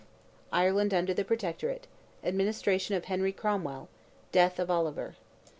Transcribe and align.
IRELAND 0.51 0.95
UNDER 0.95 1.13
THE 1.13 1.23
PROTECTORATE—ADMINISTRATION 1.23 2.95
OF 2.95 3.05
HENRY 3.05 3.33
CROMWELL—DEATH 3.33 4.57
OF 4.57 4.71
OLIVER. 4.71 5.15